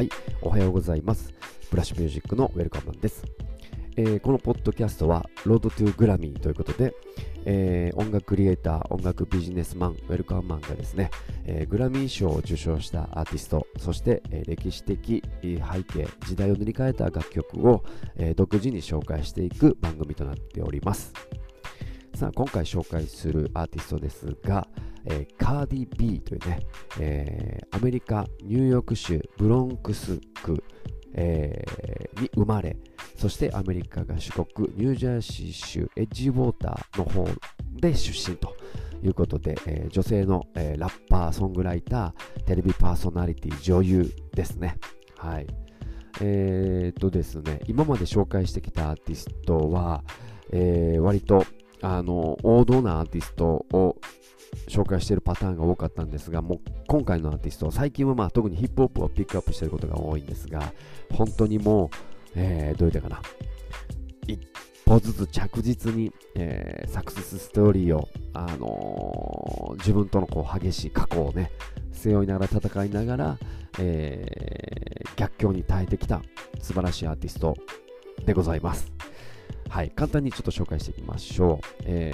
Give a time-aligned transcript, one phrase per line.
[0.00, 0.08] はい、
[0.40, 1.34] おはようございます。
[1.70, 3.22] ブラッシュミュージックのウェルカムです。
[3.98, 6.94] えー、このポッドキャストは、ロードトゥグラミーということで、
[7.44, 11.10] えー、音楽クリエイター、音楽ビジネスマン、ウェルカムマンがですね、
[11.44, 17.84] えー、グラミー賞を受賞したアーティスト、そして、え歴史的背景、時代を塗り替えた楽曲を、
[18.16, 21.12] え独自に紹介していく番組となっております。
[22.20, 24.68] さあ、今回紹介するアーティストですが、
[25.06, 26.60] えー、カーディ・ビーというね、
[27.00, 30.62] えー、アメリカ・ニューヨーク州ブロンクス区、
[31.14, 32.76] えー、に生まれ、
[33.16, 37.26] そしてアメリカ合衆国ニュージャーシー州エッジウォーターの方
[37.76, 38.54] で出身と
[39.02, 44.76] いうことで、えー、女性の、えー、ラッパー、ソングライター、テレビパーソナリティ、女優ですね。
[45.16, 45.46] はい。
[46.20, 50.04] えー、っとですね、今まで紹介してきたアーティストは、
[50.52, 51.46] えー、割と
[51.82, 53.96] あの王道なアーティストを
[54.68, 56.58] 紹介しているパターンが多かったんですが、もう
[56.88, 60.72] 今回のアーティスト、最近はまあ特にヒップホップをピックアップしていることが多いんですが、
[61.12, 61.88] 本当にもう、
[62.34, 63.22] えー、どう言ったかな、
[64.26, 64.40] 一
[64.84, 71.50] 歩ずつ着実に、えー、サクセスストーリーを、あのー、自分とのこう激しい過去をね、
[71.92, 73.38] 背負いながら戦いながら、
[73.78, 76.22] えー、逆境に耐えてきた
[76.60, 77.56] 素晴らしいアーティスト
[78.24, 78.99] でございます。
[79.70, 81.66] はい、簡単にちょっと紹介していきましょう。
[81.84, 82.12] え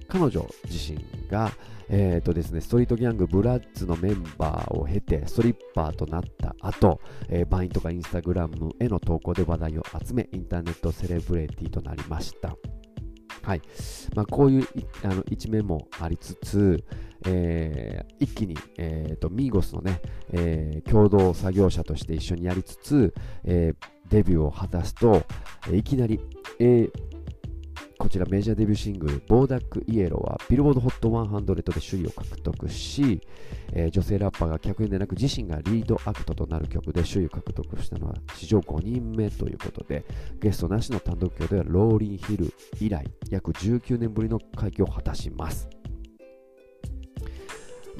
[0.00, 0.98] ー、彼女自身
[1.30, 1.52] が、
[1.88, 12.56] えーとですね、ストリートギャングブラッツのメンバーを経てストリッパーとなった後、えー、バインとかインスタグラムへの投稿で話題を集めインターネットセレブレティとなりました。
[13.42, 13.62] はい
[14.16, 14.66] まあ、こういう
[15.04, 16.84] あの一面もありつつ、
[17.24, 25.22] えー、一気に、えーと、ミーゴスのね、えー、共同作業者として一緒にやりつつ、えーデビューを果たすと、
[25.70, 26.20] えいきなり、
[26.62, 26.90] えー、
[27.98, 33.22] こちらメジャーデビューシングル、ボーダックイエローはビルボード HOT100 で首位を獲得し、
[33.72, 40.04] えー、女性ラッパーが客演でなく自身がリードアクトとなる曲で首位を獲得したのは史上5人目ということで、
[40.38, 45.79] ゲストなしの単独曲ではローリンヒル以来、約19年ぶりの快挙を果たします。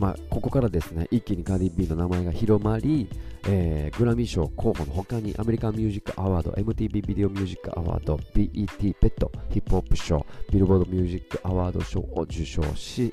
[0.00, 3.06] まあ、ここからですね、一気にカーディビーの名前が広まり、
[3.46, 13.12] えー、グラミー賞候補の他にアメリカンミュージックアワード、MTV ビデオミュージックアワード、BET ペットヒップホップ賞、ビルボードミュージックアワード賞を受賞し、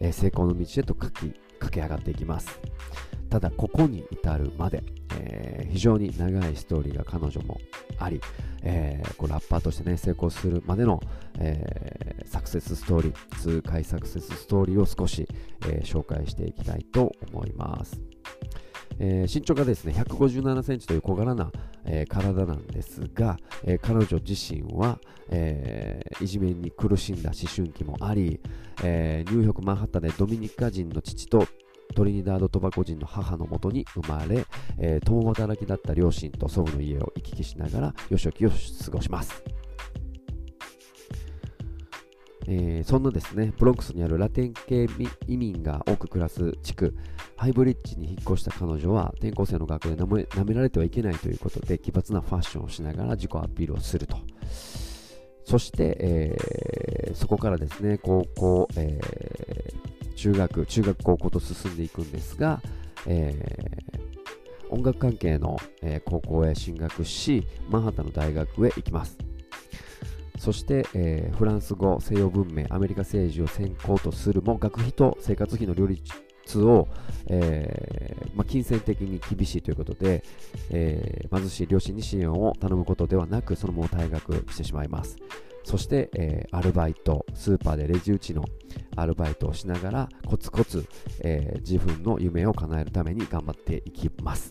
[0.00, 1.34] えー、成功の道へと駆
[1.72, 2.60] け上がっていきます。
[3.30, 4.82] ただ、ここに至るまで、
[5.14, 7.60] えー、非常に長いストーリーが彼女も
[7.98, 8.20] あり、
[8.62, 11.00] えー、こうラッパーとして、ね、成功するまでの、
[11.38, 15.28] えー、サクセスストーリー、痛快サクセスストーリーを少し、
[15.66, 18.00] え紹介していきたいと思います。
[18.98, 21.50] えー、身長がですね157センチという小柄な、
[21.86, 24.98] えー、体なんですが、えー、彼女自身は、
[25.30, 28.40] えいじめに苦しんだ思春期もあり、
[28.82, 31.46] えニューヨーク・マンハッタでドミニカ人の父と
[31.94, 34.46] トリニダード・トバコ人の母のもとに生まれ、
[34.78, 39.42] え共働きだった両親と祖母の家を行き来しながら幼少期を過ごします。
[42.52, 44.88] えー、そんなですね、ブロンクスにあるラテン系
[45.28, 46.96] 移民が多く暮らす地区、
[47.36, 54.16] ハイブリッジに引っ越した彼女は、転校生の学校で舐め舐められてはいけないということで、奇抜なファッションをしながら自己アピールをすると。
[55.44, 59.79] そして、えー、そこからですね、高校、えー、
[60.20, 62.60] 中学、中学高校と進んでいくんですが、
[63.06, 69.16] えー、音楽関係の、え、高校へ進学し、マンハッタンの大学へ行きます。
[70.38, 76.12] そして、えー、フランス語、西洋文明、アメリカ政治を専攻とするも学費と生活費の両立
[76.58, 76.88] を、
[77.26, 80.22] えー、まあ、金銭的に厳しいということで、
[80.68, 85.16] えー、貧しい両親に支援を頼むことではなくそのまま退学してしまいます
[85.64, 88.44] そして、えー、アルバイトスーパーでレジ打ちの
[88.96, 90.86] アルバイトをしながらコツコツ、
[91.22, 94.50] え自分の夢を叶えるために頑張っていきます。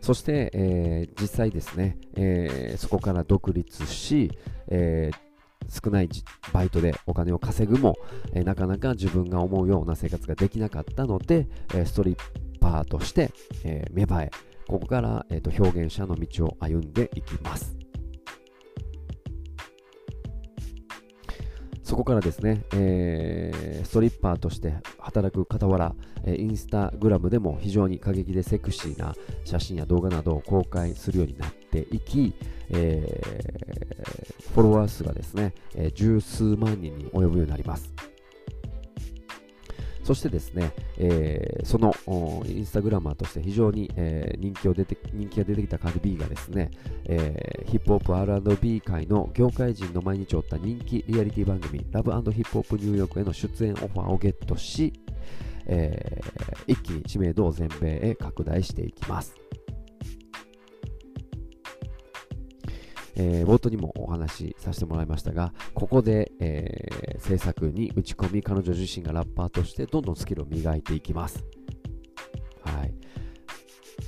[0.00, 4.30] そして、えー、実際ですね、えー、そこから独立し、
[4.68, 6.08] えー、少ない
[6.52, 7.96] バイトでお金を稼ぐも、
[8.32, 12.18] えなかなか自分が思うような生活ができなかったので、えストリッ
[12.58, 13.30] パーとして、
[13.62, 14.30] え芽生え、
[14.70, 17.76] ここから、えーと表現者の道を歩んでいきます。
[21.82, 25.92] そこからですね、えー、ストリッパーとして働く傍ら、
[26.24, 29.12] えインスタグラムでも非常に過激でセクシーな
[29.44, 32.32] 写真や動画などを公開するようになっていき、
[32.68, 37.92] えー、フォロワー数がですね、え十数万人に及ぶようになります。
[40.10, 41.94] そしてですね、えー、その
[42.44, 46.72] インスタグラマーとして非常に、えー、人気を出て人気が出てきたカルビーがですね、
[47.04, 54.92] えー、ヒップホップ R&B 界の業界人の毎日を追った人気リアリティ番組ラブヒップホップニューヨークへの出演オファーをゲットし、
[55.66, 59.36] えー、一気に知名度を全米へ拡大していきます。
[63.22, 71.44] えー、冒頭にもお話しさせてもらいましたが、ここで、えー、制作に打ち込み、彼女自身がラッパーとしてどんどんスキルを磨いていきます。
[72.64, 72.94] はい。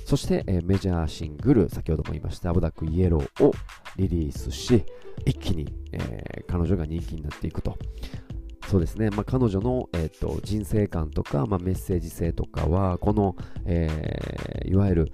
[0.05, 3.53] そして、えー、メジャーシングル、先ほども言いました、アブダックイエローを
[3.97, 4.83] リリースし、
[5.27, 7.77] 一気に、え、彼女が人気になっていくと。
[8.67, 13.35] そうですね、まあ、彼女の、えーと、人生観とか、まあ、メッセージ性とかは、この、
[13.65, 15.11] え、いわゆる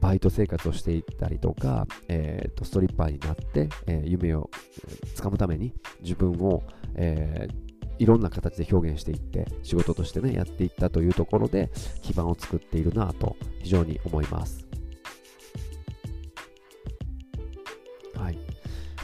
[0.00, 4.50] バイト生活をしていったりとか、えーと、ストリッパーになって、えー、夢を
[5.14, 6.62] つかむために自分を、
[6.94, 7.70] えー
[8.00, 11.70] いろんな形で表現していって仕事としてねやっていったというところで
[12.00, 14.69] 基盤を作っているなと非常に思います。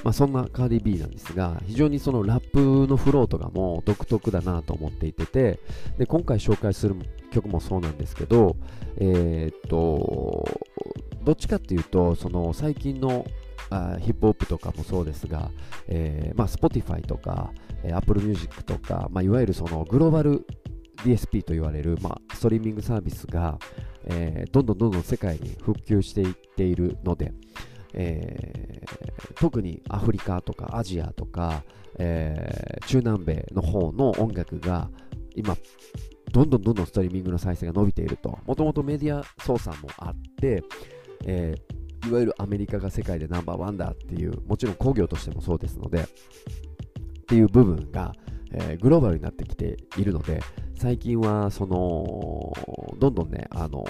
[0.07, 5.59] まあ、そんなカーディ B なんですが非常にそのラップのフローとかも独特だなと思っていてて
[5.99, 6.95] で今回紹介する
[7.33, 8.55] 曲もそうなんですけど
[8.99, 10.47] えー、っと
[11.25, 13.27] どっちかっていうとその最近の
[13.71, 15.51] あヒップホップとかもそうですが、
[15.89, 17.51] えーまあ、Spotify とか、
[17.83, 20.47] えー、Apple Music とか、まあ、いわゆるそのグローバル
[20.99, 23.59] DSP と言われる、まあ、ストリーミングサービスが、
[24.05, 27.33] えー、どんどんどんどん世界に復旧していっているので、
[27.97, 31.65] えー、特にアフリカとかアジアとか、
[31.99, 34.91] えー、中南米の方の音楽が
[35.35, 35.57] 今
[36.33, 38.39] どんどんどんどんストリーミングの再生が伸びていると。
[38.47, 40.63] もともとメディア操作もあって、
[41.25, 41.77] えー
[42.07, 46.05] いわゆるアメリカが世界でナンバーワンだっていうもちろん工業としてもそうですのでっ
[47.27, 48.13] ていう部分が、
[48.53, 50.41] えー、グローバルになってきているので
[50.77, 52.53] 最近はその
[52.99, 53.85] どんどんねあの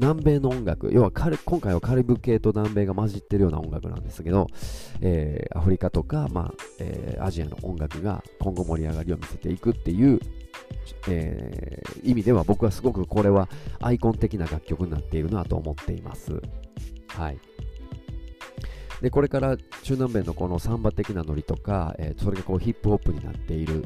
[0.00, 4.46] 南米の音楽、要は今回はカリブ系と南米が混じってるような音楽なんですけど、
[5.02, 10.18] えー、アフリカとか、まあえー、アジアの音楽が今後盛り上がりを見せていくっていう、
[11.06, 13.50] えー、意味では僕はすごくこれは
[13.82, 16.40] アイコン的な楽曲になっているなと思っています。
[17.08, 17.38] はい。
[19.02, 23.84] で、これから中南米のこのサンバ的なノリとか、えー、それがこうヒップホップになっている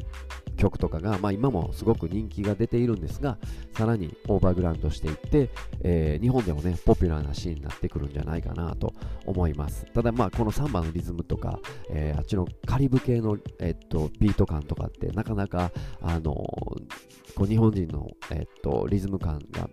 [0.57, 3.39] 曲とかが、まあ、今もすごく人気が出ているんですが、
[3.73, 5.51] さらにオーバーグラウンドしていって、
[5.83, 8.93] えー、日本でもね、ポピュラーなシーンになってくるんじゃないかなと
[9.27, 9.87] 思います。
[9.93, 11.59] ただ、まあ、このサンバのリズムとか、
[11.91, 16.35] えー、あっちのカリブ系の、えっと、ビート感とかって、なかなか、あの
[17.35, 19.69] こう日本人の、えっと、リズム感が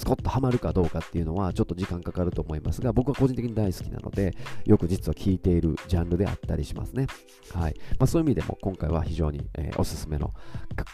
[0.00, 7.06] スコッとハマるかどうかっていうのはちょっと時間かかると思いますが僕は個人的に大好きなのでよく実は聴いているジャンルであったりしますね、
[7.52, 7.74] はい。
[7.98, 10.32] まあ、そういう意味でも今回は非常に、えー、おすすめの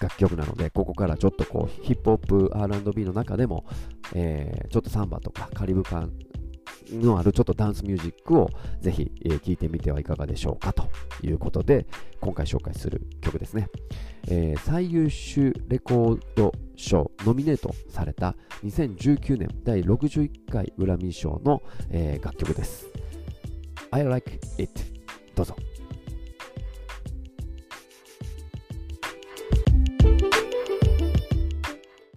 [0.01, 3.65] 楽曲なのでここからちょっとこうヒップホップ R&B の中でも、
[4.13, 6.13] えー、ちょっとサンバとかカリブ感
[6.93, 8.51] のあるちょっとダンスミュージックを
[8.81, 10.89] ぜひ、えー、いてみてはいかがでしょうかと
[11.23, 11.87] いうことで
[12.21, 13.69] 今回紹介する曲ですね、
[14.29, 18.35] えー、最優秀レコード賞ノミネートされた
[18.65, 22.87] 2019年第61回グラミー賞の、えー、楽曲です。
[23.91, 24.71] I like it
[25.35, 25.57] どうぞ。